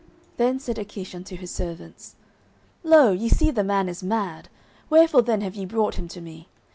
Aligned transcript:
09:021:014 0.01 0.09
Then 0.37 0.59
said 0.59 0.79
Achish 0.79 1.13
unto 1.13 1.35
his 1.35 1.51
servants, 1.51 2.15
Lo, 2.83 3.11
ye 3.11 3.29
see 3.29 3.51
the 3.51 3.63
man 3.63 3.87
is 3.87 4.01
mad: 4.01 4.49
wherefore 4.89 5.21
then 5.21 5.41
have 5.41 5.53
ye 5.53 5.65
brought 5.65 5.93
him 5.99 6.07
to 6.07 6.19
me? 6.19 6.47